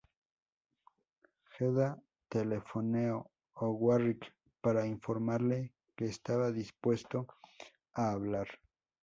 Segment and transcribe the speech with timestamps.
[1.51, 7.27] Gedda telefoneó a Warrick para informarle que estaba "dispuesto
[7.93, 8.47] a hablar".